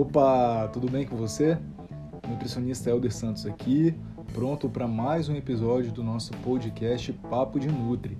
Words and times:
Opa, 0.00 0.66
tudo 0.72 0.90
bem 0.90 1.06
com 1.06 1.14
você? 1.14 1.58
Nutricionista 2.26 2.88
Elder 2.88 3.12
Santos 3.12 3.44
aqui, 3.44 3.94
pronto 4.32 4.66
para 4.66 4.88
mais 4.88 5.28
um 5.28 5.36
episódio 5.36 5.92
do 5.92 6.02
nosso 6.02 6.32
podcast 6.38 7.12
Papo 7.28 7.60
de 7.60 7.68
Nutri. 7.68 8.16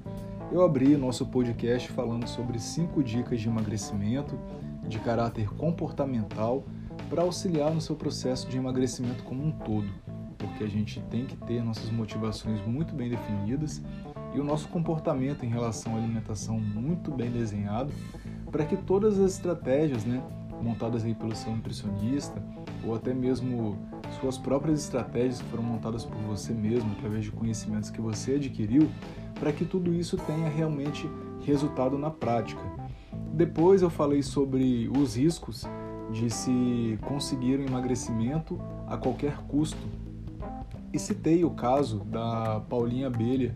Eu 0.52 0.62
abri 0.62 0.94
nosso 0.94 1.24
podcast 1.24 1.90
falando 1.90 2.26
sobre 2.26 2.58
cinco 2.58 3.02
dicas 3.02 3.40
de 3.40 3.48
emagrecimento 3.48 4.38
de 4.86 4.98
caráter 4.98 5.48
comportamental 5.54 6.64
para 7.08 7.22
auxiliar 7.22 7.72
no 7.72 7.80
seu 7.80 7.96
processo 7.96 8.46
de 8.46 8.58
emagrecimento 8.58 9.24
como 9.24 9.42
um 9.42 9.50
todo, 9.50 9.88
porque 10.36 10.62
a 10.62 10.68
gente 10.68 11.00
tem 11.08 11.24
que 11.24 11.34
ter 11.34 11.64
nossas 11.64 11.90
motivações 11.90 12.60
muito 12.66 12.94
bem 12.94 13.08
definidas 13.08 13.80
e 14.34 14.38
o 14.38 14.44
nosso 14.44 14.68
comportamento 14.68 15.46
em 15.46 15.48
relação 15.48 15.94
à 15.94 15.98
alimentação 15.98 16.60
muito 16.60 17.10
bem 17.10 17.30
desenhado 17.30 17.90
para 18.52 18.66
que 18.66 18.76
todas 18.76 19.18
as 19.18 19.32
estratégias, 19.32 20.04
né, 20.04 20.22
montadas 20.62 21.04
aí 21.04 21.14
pelo 21.14 21.34
seu 21.34 21.54
nutricionista 21.54 22.42
ou 22.84 22.94
até 22.94 23.12
mesmo 23.12 23.78
suas 24.20 24.36
próprias 24.38 24.80
estratégias 24.80 25.40
que 25.40 25.48
foram 25.48 25.62
montadas 25.62 26.04
por 26.04 26.16
você 26.22 26.52
mesmo 26.52 26.92
através 26.92 27.24
de 27.24 27.30
conhecimentos 27.30 27.90
que 27.90 28.00
você 28.00 28.34
adquiriu, 28.34 28.90
para 29.38 29.52
que 29.52 29.64
tudo 29.64 29.92
isso 29.94 30.16
tenha 30.16 30.48
realmente 30.48 31.08
resultado 31.44 31.96
na 31.96 32.10
prática. 32.10 32.62
Depois 33.32 33.82
eu 33.82 33.90
falei 33.90 34.22
sobre 34.22 34.90
os 34.96 35.16
riscos 35.16 35.66
de 36.10 36.28
se 36.28 36.98
conseguir 37.02 37.58
um 37.58 37.66
emagrecimento 37.66 38.60
a 38.86 38.96
qualquer 38.96 39.36
custo. 39.48 39.78
E 40.92 40.98
citei 40.98 41.44
o 41.44 41.50
caso 41.50 42.00
da 42.00 42.60
Paulinha 42.68 43.06
Abelha, 43.06 43.54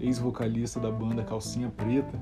ex-vocalista 0.00 0.80
da 0.80 0.90
banda 0.90 1.22
Calcinha 1.22 1.70
Preta. 1.70 2.18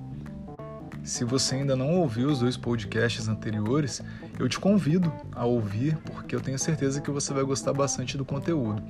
Se 1.03 1.25
você 1.25 1.57
ainda 1.57 1.75
não 1.75 1.93
ouviu 1.93 2.29
os 2.29 2.41
dois 2.41 2.57
podcasts 2.57 3.27
anteriores, 3.27 4.03
eu 4.39 4.49
te 4.49 4.59
convido 4.59 5.13
a 5.33 5.45
ouvir 5.45 5.97
porque 5.99 6.37
eu 6.37 6.41
tenho 6.41 6.59
certeza 6.59 7.01
que 7.01 7.11
você 7.11 7.33
vai 7.33 7.43
gostar 7.43 7.73
bastante 7.73 8.17
do 8.19 8.25
conteúdo. 8.25 8.83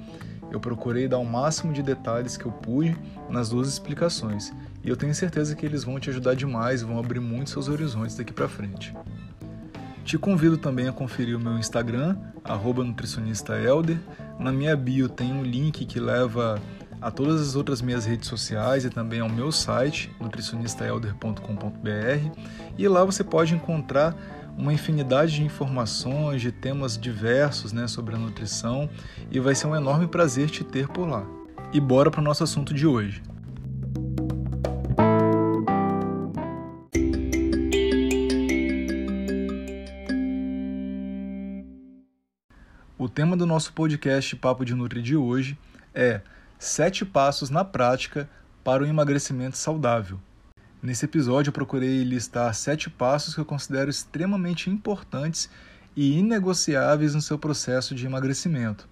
Eu 0.51 0.59
procurei 0.59 1.07
dar 1.07 1.19
o 1.19 1.25
máximo 1.25 1.73
de 1.73 1.83
detalhes 1.83 2.37
que 2.37 2.45
eu 2.45 2.51
pude 2.51 2.97
nas 3.29 3.51
duas 3.51 3.69
explicações 3.69 4.53
e 4.83 4.89
eu 4.89 4.97
tenho 4.97 5.15
certeza 5.15 5.55
que 5.55 5.65
eles 5.65 5.85
vão 5.85 6.01
te 6.01 6.11
ajudar 6.11 6.35
demais 6.35 6.83
e 6.83 6.85
vão 6.85 6.99
abrir 6.99 7.21
muito 7.21 7.51
seus 7.51 7.69
horizontes 7.69 8.17
daqui 8.17 8.33
para 8.33 8.49
frente. 8.49 8.93
Te 10.05 10.19
convido 10.19 10.59
também 10.59 10.89
a 10.89 10.93
conferir 10.93 11.37
o 11.37 11.41
meu 11.41 11.57
Instagram, 11.57 12.17
nutricionistaelder. 12.85 13.99
Na 14.39 14.51
minha 14.51 14.77
bio 14.77 15.09
tem 15.09 15.33
um 15.33 15.45
link 15.45 15.87
que 15.87 16.01
leva 16.01 16.61
a 17.01 17.11
todas 17.11 17.41
as 17.41 17.57
outras 17.57 17.81
minhas 17.81 18.05
redes 18.05 18.29
sociais 18.29 18.85
e 18.85 18.91
também 18.91 19.21
ao 19.21 19.29
meu 19.29 19.51
site, 19.51 20.15
nutricionistaelder.com.br, 20.21 22.43
e 22.77 22.89
lá 22.89 23.05
você 23.05 23.25
pode 23.25 23.55
encontrar 23.55 24.15
uma 24.59 24.73
infinidade 24.73 25.37
de 25.37 25.43
informações, 25.43 26.43
de 26.43 26.53
temas 26.53 26.99
diversos 26.99 27.73
né, 27.73 27.89
sobre 27.89 28.15
a 28.15 28.19
nutrição, 28.19 28.91
e 29.31 29.41
vai 29.41 29.55
ser 29.55 29.67
um 29.67 29.75
enorme 29.75 30.07
prazer 30.07 30.51
te 30.51 30.63
ter 30.63 30.89
por 30.89 31.09
lá. 31.09 31.25
E 31.73 31.81
bora 31.81 32.11
para 32.11 32.21
o 32.21 32.25
nosso 32.25 32.45
assunto 32.45 32.75
de 32.75 32.87
hoje. 32.87 33.23
O 42.99 43.09
tema 43.09 43.35
do 43.35 43.47
nosso 43.47 43.73
podcast 43.73 44.37
Papo 44.37 44.63
de 44.63 44.75
Nutri 44.75 45.01
de 45.01 45.17
hoje 45.17 45.57
é 45.95 46.21
Sete 46.63 47.07
passos 47.07 47.49
na 47.49 47.65
prática 47.65 48.29
para 48.63 48.83
o 48.83 48.87
emagrecimento 48.87 49.57
saudável. 49.57 50.21
Nesse 50.83 51.07
episódio, 51.07 51.49
eu 51.49 51.55
procurei 51.55 52.05
listar 52.05 52.55
sete 52.55 52.91
passos 52.91 53.35
que 53.35 53.41
eu 53.41 53.47
considero 53.47 53.89
extremamente 53.89 54.69
importantes 54.69 55.49
e 55.97 56.19
inegociáveis 56.19 57.15
no 57.15 57.23
seu 57.23 57.39
processo 57.39 57.95
de 57.95 58.05
emagrecimento. 58.05 58.87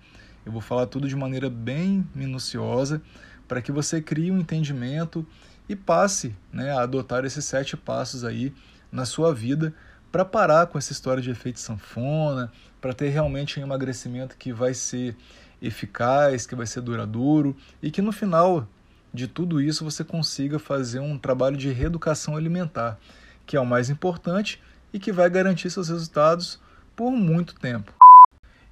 Eu 0.47 0.53
vou 0.53 0.63
falar 0.63 0.87
tudo 0.87 1.07
de 1.07 1.15
maneira 1.15 1.51
bem 1.51 2.09
minuciosa 2.15 3.03
para 3.47 3.61
que 3.61 3.71
você 3.71 4.01
crie 4.01 4.33
um 4.33 4.39
entendimento 4.39 5.27
e 5.69 5.77
passe 5.77 6.35
né, 6.51 6.71
a 6.71 6.81
adotar 6.81 7.27
esses 7.27 7.45
sete 7.45 7.77
passos 7.77 8.25
aí 8.25 8.51
na 8.91 9.05
sua 9.05 9.35
vida 9.35 9.75
para 10.11 10.25
parar 10.25 10.69
com 10.69 10.79
essa 10.79 10.93
história 10.93 11.23
de 11.23 11.31
efeito 11.31 11.61
sanfona, 11.61 12.51
para 12.81 12.95
ter 12.95 13.11
realmente 13.11 13.61
um 13.61 13.63
emagrecimento 13.63 14.39
que 14.39 14.55
vai 14.55 14.73
ser 14.73 15.15
eficaz, 15.61 16.47
que 16.47 16.55
vai 16.55 16.67
ser 16.67 16.81
duradouro 16.81 17.57
e 17.83 17.91
que 17.91 18.03
no 18.03 18.13
final 18.13 18.67
de 19.13 19.27
tudo 19.27 19.61
isso 19.61 19.85
você 19.85 20.05
consiga 20.05 20.59
fazer 20.59 21.01
um 21.01 21.19
trabalho 21.19 21.57
de 21.57 21.71
reeducação 21.71 22.37
alimentar, 22.37 22.99
que 23.47 23.57
é 23.57 23.61
o 23.61 23.67
mais 23.67 23.91
importante 23.91 24.61
e 24.93 24.99
que 24.99 25.13
vai 25.13 25.29
garantir 25.29 25.71
seus 25.71 25.89
resultados 25.89 26.61
por 26.95 27.11
muito 27.11 27.55
tempo. 27.55 27.93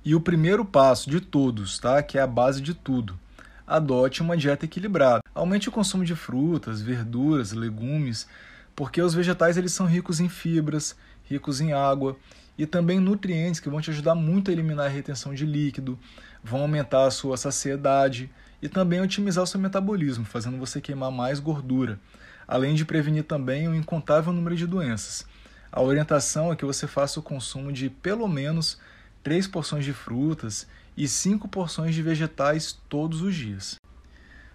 E 0.05 0.15
o 0.15 0.21
primeiro 0.21 0.65
passo 0.65 1.11
de 1.11 1.21
todos, 1.21 1.79
tá? 1.79 2.03
Que 2.03 2.19
é 2.19 2.23
a 2.23 2.27
base 2.27 2.61
de 2.61 2.75
tudo. 2.75 3.19
Adote 3.67 4.23
uma 4.23 4.37
dieta 4.37 4.65
equilibrada. 4.65 5.21
Aumente 5.35 5.69
o 5.69 5.73
consumo 5.73 6.05
de 6.05 6.15
frutas, 6.15 6.81
verduras, 6.81 7.53
legumes, 7.53 8.29
porque 8.77 9.03
os 9.03 9.15
vegetais 9.15 9.57
eles 9.57 9.73
são 9.73 9.87
ricos 9.87 10.21
em 10.21 10.29
fibras, 10.29 10.95
ricos 11.25 11.61
em 11.61 11.73
água 11.73 12.17
e 12.59 12.67
também 12.67 12.99
nutrientes 12.99 13.61
que 13.61 13.69
vão 13.69 13.81
te 13.81 13.91
ajudar 13.91 14.15
muito 14.15 14.51
a 14.51 14.53
eliminar 14.53 14.87
a 14.87 14.91
retenção 14.91 15.35
de 15.35 15.45
líquido, 15.45 15.99
vão 16.43 16.63
aumentar 16.63 17.07
a 17.07 17.11
sua 17.11 17.37
saciedade 17.37 18.31
e 18.63 18.69
também 18.69 19.01
otimizar 19.01 19.45
o 19.45 19.47
seu 19.47 19.61
metabolismo, 19.61 20.25
fazendo 20.25 20.57
você 20.57 20.81
queimar 20.81 21.11
mais 21.11 21.39
gordura, 21.39 21.99
além 22.49 22.75
de 22.75 22.85
prevenir 22.85 23.25
também 23.25 23.69
um 23.69 23.75
incontável 23.75 24.33
número 24.33 24.57
de 24.57 24.67
doenças. 24.67 25.27
A 25.71 25.83
orientação 25.83 26.53
é 26.53 26.57
que 26.57 26.65
você 26.65 26.87
faça 26.87 27.21
o 27.21 27.23
consumo 27.23 27.73
de 27.73 27.91
pelo 27.91 28.27
menos 28.27 28.81
3 29.23 29.47
porções 29.49 29.85
de 29.85 29.93
frutas 29.93 30.67
e 30.97 31.07
5 31.07 31.49
porções 31.49 31.95
de 31.95 32.03
vegetais 32.03 32.79
todos 32.89 33.21
os 33.21 33.35
dias. 33.35 33.77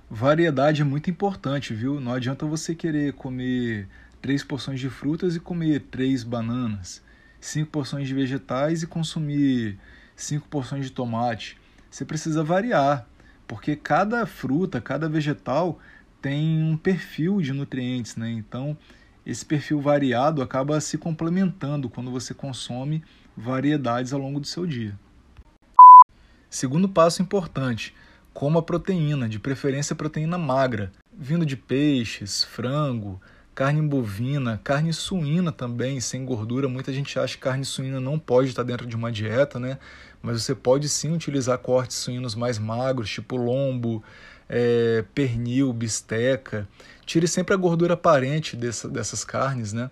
Variedade 0.10 0.82
é 0.82 0.86
muito 0.86 1.10
importante, 1.10 1.74
viu? 1.74 2.00
Não 2.00 2.14
adianta 2.14 2.46
você 2.46 2.74
querer 2.74 3.14
comer 3.14 3.88
3 4.22 4.44
porções 4.44 4.80
de 4.80 4.90
frutas 4.90 5.36
e 5.36 5.40
comer 5.40 5.82
3 5.92 6.24
bananas 6.24 7.02
cinco 7.42 7.72
porções 7.72 8.08
de 8.08 8.14
vegetais 8.14 8.84
e 8.84 8.88
consumir 8.88 9.78
cinco 10.16 10.48
porções 10.48 10.86
de 10.86 10.92
tomate. 10.92 11.58
Você 11.90 12.06
precisa 12.06 12.44
variar, 12.44 13.06
porque 13.48 13.76
cada 13.76 14.26
fruta, 14.26 14.80
cada 14.80 15.10
vegetal 15.10 15.80
tem 16.22 16.64
um 16.64 16.78
perfil 16.78 17.42
de 17.42 17.52
nutrientes, 17.52 18.16
né? 18.16 18.30
Então, 18.32 18.78
esse 19.26 19.46
perfil 19.46 19.82
variado 19.82 20.42
acaba 20.42 20.80
se 20.80 20.98
complementando 20.98 21.90
quando 21.90 22.12
você 22.12 22.34
consome 22.34 23.04
variedades 23.36 24.14
ao 24.14 24.20
longo 24.20 24.40
do 24.40 24.48
seu 24.48 24.66
dia. 24.66 24.98
Segundo 26.50 26.88
passo 26.88 27.22
importante, 27.22 27.96
coma 28.34 28.62
proteína, 28.62 29.28
de 29.28 29.40
preferência 29.40 29.96
proteína 29.96 30.38
magra, 30.38 30.92
vindo 31.12 31.46
de 31.46 31.56
peixes, 31.56 32.44
frango, 32.44 33.22
carne 33.54 33.82
bovina, 33.82 34.60
carne 34.64 34.94
suína 34.94 35.52
também, 35.52 36.00
sem 36.00 36.26
gordura. 36.26 36.68
Muita 36.68 36.92
gente 36.94 37.18
acha 37.20 37.36
que 37.36 37.42
carne 37.42 37.66
suína 37.66 38.00
não 38.00 38.18
pode 38.18 38.50
estar 38.50 38.64
dentro 38.64 38.86
de 38.86 38.96
uma 38.96 39.12
dieta, 39.12 39.60
né? 39.60 39.78
Mas 40.22 40.44
você 40.44 40.56
pode 40.56 40.88
sim 40.88 41.14
utilizar 41.14 41.58
cortes 41.58 41.98
suínos 41.98 42.36
mais 42.36 42.58
magros, 42.58 43.10
tipo 43.10 43.36
lombo, 43.36 44.04
é, 44.48 45.04
pernil, 45.14 45.74
bisteca. 45.74 46.68
Tire 47.06 47.28
sempre 47.28 47.54
a 47.54 47.58
gordura 47.58 47.96
aparente 47.96 48.56
dessa, 48.56 48.88
dessas 48.88 49.24
carnes, 49.24 49.74
né? 49.74 49.90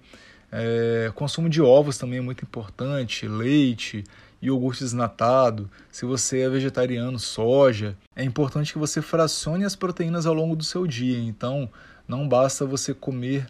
É, 0.52 1.12
consumo 1.14 1.50
de 1.50 1.62
ovos 1.62 1.98
também 1.98 2.20
é 2.20 2.22
muito 2.22 2.44
importante, 2.44 3.28
leite, 3.28 4.04
iogurte 4.42 4.84
desnatado. 4.84 5.70
Se 5.92 6.06
você 6.06 6.42
é 6.42 6.50
vegetariano, 6.50 7.20
soja. 7.20 7.96
É 8.16 8.24
importante 8.24 8.74
que 8.74 8.80
você 8.80 9.02
fracione 9.02 9.66
as 9.66 9.76
proteínas 9.76 10.26
ao 10.26 10.34
longo 10.34 10.56
do 10.56 10.64
seu 10.64 10.88
dia. 10.88 11.20
Então, 11.20 11.70
não 12.10 12.28
basta 12.28 12.66
você 12.66 12.92
comer 12.92 13.48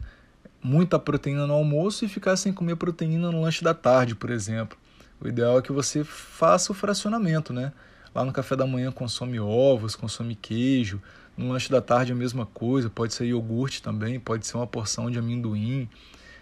muita 0.61 0.99
proteína 0.99 1.47
no 1.47 1.53
almoço 1.53 2.03
e 2.03 2.09
ficar 2.09 2.35
sem 2.35 2.51
comer 2.51 2.75
proteína 2.75 3.31
no 3.31 3.41
lanche 3.41 3.63
da 3.63 3.73
tarde, 3.73 4.13
por 4.13 4.29
exemplo. 4.29 4.77
O 5.21 5.29
ideal 5.29 5.57
é 5.57 5.61
que 5.61 5.71
você 5.71 6.03
faça 6.03 6.73
o 6.73 6.75
fracionamento, 6.75 7.53
né? 7.53 7.71
Lá 8.13 8.25
no 8.25 8.33
café 8.33 8.57
da 8.57 8.67
manhã 8.67 8.91
consome 8.91 9.39
ovos, 9.39 9.95
consome 9.95 10.35
queijo. 10.35 11.01
No 11.37 11.53
lanche 11.53 11.71
da 11.71 11.81
tarde 11.81 12.11
a 12.11 12.15
mesma 12.15 12.45
coisa, 12.45 12.89
pode 12.89 13.13
ser 13.13 13.27
iogurte 13.27 13.81
também, 13.81 14.19
pode 14.19 14.45
ser 14.45 14.57
uma 14.57 14.67
porção 14.67 15.09
de 15.09 15.17
amendoim, 15.17 15.89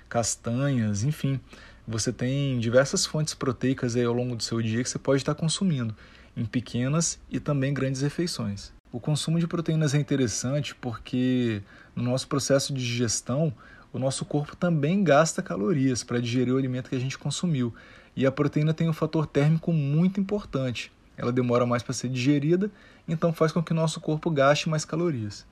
castanhas, 0.10 1.04
enfim. 1.04 1.40
Você 1.88 2.12
tem 2.12 2.58
diversas 2.58 3.06
fontes 3.06 3.36
proteicas 3.36 3.96
aí 3.96 4.04
ao 4.04 4.14
longo 4.14 4.36
do 4.36 4.42
seu 4.42 4.60
dia 4.60 4.82
que 4.82 4.90
você 4.90 4.98
pode 4.98 5.22
estar 5.22 5.36
consumindo, 5.36 5.96
em 6.36 6.46
pequenas 6.46 7.20
e 7.30 7.40
também 7.40 7.76
grandes 7.76 8.02
refeições. 8.02 8.76
O 8.92 9.00
consumo 9.00 9.40
de 9.40 9.48
proteínas 9.48 9.94
é 9.94 10.00
interessante 10.00 10.74
porque 10.76 11.62
no 11.96 12.04
nosso 12.04 12.28
processo 12.28 12.74
de 12.74 12.80
digestão, 12.80 13.54
o 13.92 14.00
nosso 14.00 14.24
corpo 14.24 14.56
também 14.56 15.04
gasta 15.04 15.42
calorias 15.42 16.04
para 16.04 16.22
digerir 16.22 16.54
o 16.54 16.58
alimento 16.58 16.90
que 16.90 16.96
a 16.96 17.00
gente 17.00 17.18
consumiu. 17.18 17.74
E 18.16 18.26
a 18.26 18.32
proteína 18.32 18.74
tem 18.74 18.90
um 18.90 18.94
fator 18.94 19.28
térmico 19.28 19.74
muito 19.74 20.20
importante. 20.20 20.92
Ela 21.18 21.32
demora 21.32 21.66
mais 21.66 21.84
para 21.84 21.94
ser 21.94 22.10
digerida, 22.10 22.72
então 23.08 23.34
faz 23.34 23.52
com 23.52 23.62
que 23.62 23.72
o 23.72 23.76
nosso 23.76 24.00
corpo 24.00 24.30
gaste 24.30 24.70
mais 24.70 24.86
calorias. 24.86 25.46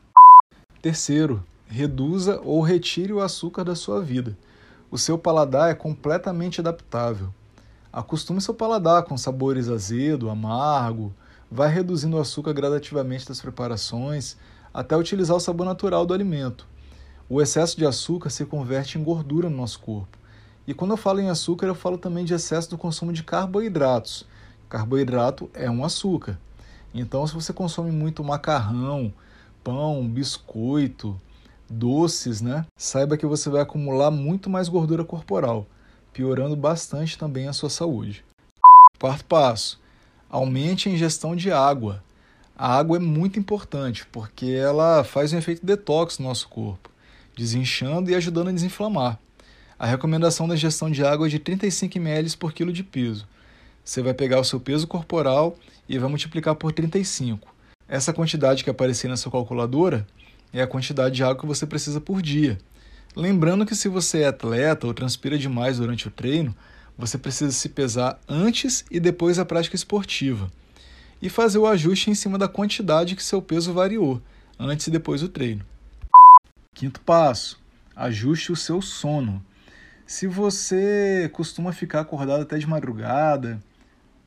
Terceiro, 0.82 1.44
reduza 1.68 2.40
ou 2.42 2.62
retire 2.62 3.12
o 3.12 3.20
açúcar 3.20 3.64
da 3.64 3.76
sua 3.76 4.02
vida. 4.02 4.38
O 4.90 4.98
seu 4.98 5.18
paladar 5.18 5.72
é 5.72 5.74
completamente 5.74 6.62
adaptável. 6.62 7.34
Acostume 7.92 8.40
seu 8.40 8.54
paladar 8.54 9.04
com 9.04 9.18
sabores 9.18 9.68
azedo, 9.68 10.30
amargo, 10.30 11.14
vai 11.50 11.69
reduzindo 11.69 12.18
o 12.18 12.19
açúcar 12.19 12.53
gradativamente 12.53 13.27
das 13.27 13.42
preparações 13.42 14.38
até 14.74 14.95
utilizar 14.97 15.38
o 15.38 15.39
sabor 15.39 15.65
natural 15.65 16.06
do 16.06 16.13
alimento. 16.13 16.68
O 17.30 17.42
excesso 17.42 17.77
de 17.77 17.86
açúcar 17.86 18.30
se 18.30 18.45
converte 18.45 18.97
em 18.97 19.03
gordura 19.03 19.50
no 19.50 19.57
nosso 19.57 19.80
corpo. 19.80 20.18
E 20.68 20.74
quando 20.74 20.92
eu 20.92 20.97
falo 20.97 21.19
em 21.19 21.30
açúcar, 21.30 21.68
eu 21.68 21.75
falo 21.75 21.97
também 21.97 22.25
de 22.25 22.33
excesso 22.33 22.69
do 22.69 22.77
consumo 22.77 23.13
de 23.13 23.24
carboidratos. 23.24 24.25
Carboidrato 24.68 25.50
é 25.53 25.69
um 25.69 25.86
açúcar. 25.86 26.39
Então, 26.94 27.25
se 27.25 27.33
você 27.33 27.53
consome 27.53 27.91
muito 27.91 28.24
macarrão, 28.24 29.13
pão, 29.63 30.07
biscoito, 30.07 31.19
doces, 31.69 32.41
né? 32.41 32.65
Saiba 32.77 33.18
que 33.18 33.25
você 33.25 33.50
vai 33.50 33.62
acumular 33.62 34.12
muito 34.12 34.50
mais 34.50 34.69
gordura 34.69 35.03
corporal, 35.03 35.68
piorando 36.13 36.56
bastante 36.56 37.18
também 37.18 37.48
a 37.48 37.53
sua 37.53 37.69
saúde. 37.69 38.24
Quarto 39.00 39.25
passo: 39.25 39.80
aumente 40.30 40.89
a 40.89 40.92
ingestão 40.92 41.36
de 41.36 41.51
água. 41.51 42.04
A 42.57 42.77
água 42.77 42.98
é 42.98 43.00
muito 43.00 43.38
importante 43.39 44.06
porque 44.12 44.45
ela 44.45 45.04
faz 45.04 45.33
um 45.33 45.38
efeito 45.38 45.66
detox 45.66 46.19
no 46.19 46.27
nosso 46.27 46.48
corpo, 46.48 46.89
desinchando 47.36 48.10
e 48.10 48.16
ajudando 48.16 48.50
a 48.50 48.51
desinflamar. 48.51 49.19
A 49.77 49.86
recomendação 49.86 50.48
da 50.48 50.56
ingestão 50.56 50.89
de 50.89 51.04
água 51.04 51.27
é 51.27 51.30
de 51.30 51.38
35 51.38 51.98
ml 51.98 52.38
por 52.38 52.54
quilo 52.54 52.72
de 52.72 52.81
peso. 52.81 53.27
Você 53.83 54.01
vai 54.01 54.13
pegar 54.13 54.39
o 54.39 54.44
seu 54.45 54.60
peso 54.60 54.88
corporal 54.88 55.57
e 55.88 56.00
vai 56.00 56.10
multiplicar 56.10 56.56
por 56.56 56.72
35. 56.72 57.54
Essa 57.88 58.13
quantidade 58.13 58.63
que 58.63 58.69
aparecer 58.69 59.10
na 59.10 59.18
sua 59.18 59.31
calculadora 59.31 60.07
é 60.51 60.62
a 60.62 60.68
quantidade 60.68 61.16
de 61.16 61.24
água 61.24 61.42
que 61.42 61.45
você 61.45 61.68
precisa 61.68 62.00
por 62.00 62.22
dia. 62.22 62.57
Lembrando 63.16 63.66
que 63.66 63.75
se 63.75 63.88
você 63.88 64.22
é 64.22 64.27
atleta 64.27 64.88
ou 64.88 64.94
transpira 64.94 65.38
demais 65.38 65.77
durante 65.77 66.07
o 66.07 66.12
treino, 66.12 66.56
você 66.97 67.18
precisa 67.18 67.51
se 67.51 67.69
pesar 67.69 68.19
antes 68.27 68.86
e 68.89 69.00
depois 69.00 69.38
da 69.38 69.45
prática 69.45 69.75
esportiva 69.75 70.50
e 71.21 71.30
fazer 71.30 71.57
o 71.57 71.68
ajuste 71.68 72.09
em 72.09 72.15
cima 72.15 72.38
da 72.38 72.47
quantidade 72.47 73.15
que 73.15 73.24
seu 73.24 73.42
peso 73.42 73.74
variou 73.74 74.21
antes 74.59 74.88
e 74.88 74.92
depois 74.92 75.21
do 75.21 75.30
treino. 75.30 75.65
Quinto 76.74 77.00
passo: 77.01 77.59
ajuste 77.95 78.51
o 78.51 78.56
seu 78.56 78.81
sono. 78.81 79.44
Se 80.06 80.27
você 80.27 81.30
costuma 81.33 81.74
ficar 81.74 82.01
acordado 82.01 82.44
até 82.44 82.57
de 82.57 82.68
madrugada, 82.68 83.59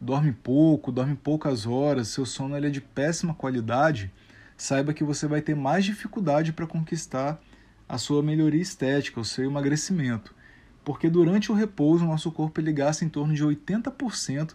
dorme 0.00 0.32
pouco, 0.32 0.90
dorme 0.90 1.14
poucas 1.14 1.66
horas, 1.66 2.08
seu 2.08 2.26
sono 2.26 2.56
é 2.56 2.70
de 2.70 2.80
péssima 2.80 3.34
qualidade, 3.34 4.10
saiba 4.56 4.92
que 4.92 5.04
você 5.04 5.26
vai 5.26 5.40
ter 5.40 5.54
mais 5.54 5.84
dificuldade 5.84 6.52
para 6.52 6.66
conquistar 6.66 7.40
a 7.88 7.96
sua 7.96 8.22
melhoria 8.22 8.60
estética, 8.60 9.20
o 9.20 9.24
seu 9.24 9.44
emagrecimento. 9.44 10.34
Porque 10.88 11.10
durante 11.10 11.52
o 11.52 11.54
repouso, 11.54 12.06
nosso 12.06 12.32
corpo 12.32 12.62
ele 12.62 12.72
gasta 12.72 13.04
em 13.04 13.10
torno 13.10 13.34
de 13.34 13.44
80% 13.44 14.54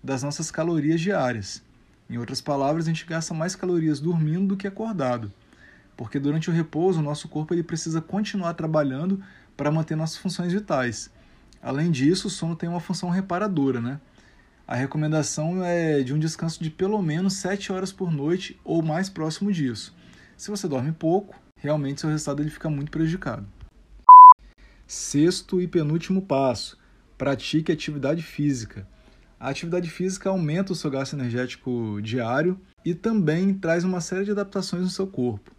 das 0.00 0.22
nossas 0.22 0.48
calorias 0.48 1.00
diárias. 1.00 1.60
Em 2.08 2.18
outras 2.18 2.40
palavras, 2.40 2.86
a 2.86 2.88
gente 2.88 3.04
gasta 3.04 3.34
mais 3.34 3.56
calorias 3.56 3.98
dormindo 3.98 4.46
do 4.46 4.56
que 4.56 4.68
acordado. 4.68 5.32
Porque 5.96 6.20
durante 6.20 6.48
o 6.48 6.52
repouso, 6.52 7.00
o 7.00 7.02
nosso 7.02 7.26
corpo 7.26 7.52
ele 7.52 7.64
precisa 7.64 8.00
continuar 8.00 8.54
trabalhando 8.54 9.20
para 9.56 9.72
manter 9.72 9.96
nossas 9.96 10.18
funções 10.18 10.52
vitais. 10.52 11.10
Além 11.60 11.90
disso, 11.90 12.28
o 12.28 12.30
sono 12.30 12.54
tem 12.54 12.68
uma 12.68 12.78
função 12.78 13.10
reparadora, 13.10 13.80
né? 13.80 14.00
A 14.64 14.76
recomendação 14.76 15.64
é 15.64 16.00
de 16.04 16.14
um 16.14 16.18
descanso 16.20 16.62
de 16.62 16.70
pelo 16.70 17.02
menos 17.02 17.32
7 17.32 17.72
horas 17.72 17.90
por 17.90 18.12
noite 18.12 18.56
ou 18.62 18.82
mais 18.82 19.10
próximo 19.10 19.50
disso. 19.50 19.92
Se 20.36 20.48
você 20.48 20.68
dorme 20.68 20.92
pouco, 20.92 21.34
realmente 21.56 22.00
seu 22.00 22.08
resultado 22.08 22.40
ele 22.40 22.50
fica 22.50 22.70
muito 22.70 22.92
prejudicado. 22.92 23.44
Sexto 24.86 25.60
e 25.60 25.66
penúltimo 25.66 26.22
passo: 26.22 26.78
pratique 27.16 27.72
atividade 27.72 28.22
física. 28.22 28.86
A 29.38 29.48
atividade 29.48 29.90
física 29.90 30.30
aumenta 30.30 30.72
o 30.72 30.76
seu 30.76 30.90
gasto 30.90 31.14
energético 31.14 32.00
diário 32.02 32.60
e 32.84 32.94
também 32.94 33.52
traz 33.54 33.84
uma 33.84 34.00
série 34.00 34.24
de 34.24 34.30
adaptações 34.30 34.82
no 34.82 34.90
seu 34.90 35.06
corpo. 35.06 35.50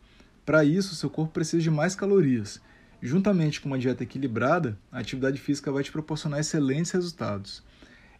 Para 0.45 0.63
isso, 0.63 0.95
seu 0.95 1.09
corpo 1.09 1.33
precisa 1.33 1.61
de 1.61 1.71
mais 1.71 1.95
calorias 1.95 2.61
Juntamente 3.05 3.59
com 3.59 3.67
uma 3.67 3.77
dieta 3.77 4.03
equilibrada, 4.03 4.79
a 4.89 4.99
atividade 4.99 5.37
física 5.37 5.69
vai 5.69 5.83
te 5.83 5.91
proporcionar 5.91 6.39
excelentes 6.39 6.89
resultados. 6.91 7.61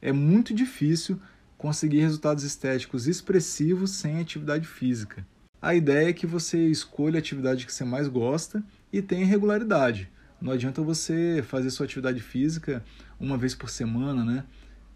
É 0.01 0.11
muito 0.11 0.53
difícil 0.53 1.17
conseguir 1.57 2.01
resultados 2.01 2.43
estéticos 2.43 3.07
expressivos 3.07 3.91
sem 3.91 4.19
atividade 4.19 4.67
física. 4.67 5.25
A 5.61 5.73
ideia 5.73 6.09
é 6.09 6.13
que 6.13 6.27
você 6.27 6.67
escolha 6.67 7.17
a 7.17 7.19
atividade 7.19 7.65
que 7.65 7.71
você 7.71 7.85
mais 7.85 8.09
gosta 8.09 8.61
e 8.91 9.01
tenha 9.01 9.25
regularidade. 9.25 10.11
Não 10.43 10.51
adianta 10.51 10.81
você 10.81 11.41
fazer 11.47 11.69
sua 11.69 11.85
atividade 11.85 12.19
física 12.19 12.83
uma 13.17 13.37
vez 13.37 13.55
por 13.55 13.69
semana, 13.69 14.25
né? 14.25 14.43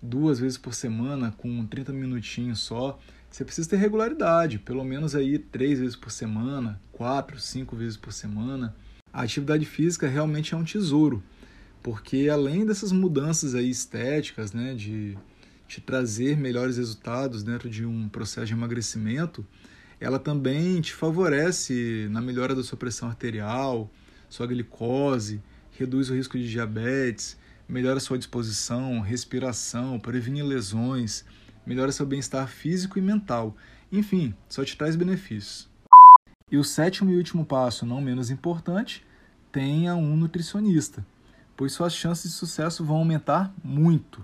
Duas 0.01 0.39
vezes 0.39 0.57
por 0.57 0.73
semana, 0.73 1.33
com 1.37 1.65
30 1.65 1.93
minutinhos 1.93 2.59
só. 2.59 2.99
Você 3.31 3.45
precisa 3.45 3.69
ter 3.69 3.77
regularidade, 3.77 4.59
pelo 4.59 4.83
menos 4.83 5.15
aí 5.15 5.39
três 5.39 5.79
vezes 5.79 5.95
por 5.95 6.11
semana, 6.11 6.81
quatro, 6.91 7.39
cinco 7.39 7.77
vezes 7.77 7.95
por 7.95 8.11
semana 8.11 8.75
a 9.13 9.21
atividade 9.21 9.65
física 9.65 10.05
realmente 10.05 10.53
é 10.53 10.57
um 10.57 10.65
tesouro, 10.65 11.23
porque 11.81 12.27
além 12.29 12.65
dessas 12.65 12.91
mudanças 12.91 13.55
aí 13.55 13.69
estéticas, 13.69 14.51
né, 14.51 14.75
de 14.75 15.17
te 15.65 15.79
trazer 15.79 16.35
melhores 16.35 16.75
resultados 16.75 17.41
dentro 17.41 17.69
de 17.69 17.85
um 17.85 18.09
processo 18.09 18.47
de 18.47 18.53
emagrecimento, 18.53 19.47
ela 19.97 20.19
também 20.19 20.81
te 20.81 20.93
favorece 20.93 22.09
na 22.11 22.19
melhora 22.19 22.53
da 22.53 22.61
sua 22.63 22.77
pressão 22.77 23.07
arterial, 23.07 23.89
sua 24.29 24.47
glicose, 24.47 25.41
reduz 25.71 26.09
o 26.09 26.15
risco 26.15 26.37
de 26.37 26.49
diabetes, 26.49 27.37
melhora 27.67 27.99
sua 27.99 28.17
disposição, 28.17 28.99
respiração, 28.99 29.99
previne 29.99 30.41
lesões, 30.41 31.25
melhora 31.65 31.91
seu 31.91 32.05
bem-estar 32.05 32.47
físico 32.47 32.97
e 32.97 33.01
mental. 33.01 33.55
Enfim, 33.91 34.33
só 34.47 34.63
te 34.63 34.77
traz 34.77 34.95
benefícios. 34.95 35.69
E 36.49 36.57
o 36.57 36.63
sétimo 36.63 37.11
e 37.11 37.17
último 37.17 37.45
passo, 37.45 37.85
não 37.85 37.99
menos 37.99 38.29
importante, 38.29 39.05
tenha 39.51 39.95
um 39.95 40.15
nutricionista, 40.15 41.05
pois 41.55 41.73
suas 41.73 41.93
chances 41.93 42.31
de 42.31 42.37
sucesso 42.37 42.85
vão 42.85 42.97
aumentar 42.97 43.53
muito. 43.63 44.23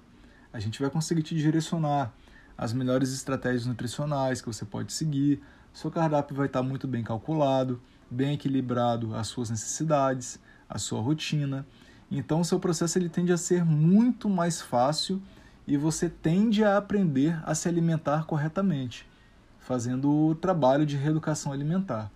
A 0.54 0.60
gente 0.60 0.80
vai 0.80 0.90
conseguir 0.90 1.24
te 1.24 1.36
direcionar 1.36 2.14
as 2.58 2.72
melhores 2.72 3.12
estratégias 3.14 3.66
nutricionais 3.66 4.42
que 4.42 4.48
você 4.48 4.64
pode 4.64 4.94
seguir. 4.94 5.42
Seu 5.74 5.90
cardápio 5.90 6.36
vai 6.36 6.46
estar 6.46 6.62
muito 6.62 6.88
bem 6.88 7.04
calculado, 7.04 7.82
bem 8.14 8.36
equilibrado 8.36 9.16
às 9.16 9.28
suas 9.28 9.50
necessidades, 9.50 10.40
à 10.70 10.78
sua 10.78 11.02
rotina. 11.02 11.66
Então, 12.10 12.42
o 12.42 12.46
seu 12.46 12.60
processo 12.60 12.98
ele 12.98 13.10
tende 13.10 13.34
a 13.34 13.38
ser 13.38 13.66
muito 13.66 14.30
mais 14.30 14.62
fácil 14.62 15.22
e 15.68 15.76
você 15.76 16.08
tende 16.08 16.64
a 16.64 16.78
aprender 16.78 17.42
a 17.44 17.56
se 17.56 17.68
alimentar 17.68 18.26
corretamente, 18.26 19.08
fazendo 19.60 20.12
o 20.12 20.36
trabalho 20.36 20.86
de 20.86 20.96
reeducação 20.96 21.52
alimentar. 21.52 22.12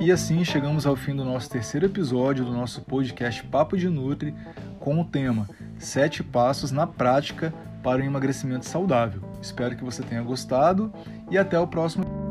E 0.00 0.10
assim 0.10 0.44
chegamos 0.44 0.84
ao 0.84 0.96
fim 0.96 1.14
do 1.14 1.24
nosso 1.24 1.48
terceiro 1.48 1.86
episódio 1.86 2.44
do 2.44 2.52
nosso 2.52 2.80
podcast 2.80 3.44
Papo 3.44 3.76
de 3.76 3.88
Nutri 3.88 4.34
com 4.80 5.00
o 5.00 5.04
tema 5.04 5.48
Sete 5.82 6.22
Passos 6.22 6.70
na 6.70 6.86
Prática 6.86 7.52
para 7.82 8.00
o 8.00 8.04
Emagrecimento 8.04 8.66
Saudável. 8.66 9.20
Espero 9.42 9.76
que 9.76 9.84
você 9.84 10.02
tenha 10.02 10.22
gostado 10.22 10.92
e 11.30 11.36
até 11.36 11.58
o 11.58 11.66
próximo. 11.66 12.21